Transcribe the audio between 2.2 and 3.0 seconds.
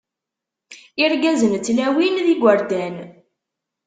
d yigerdan.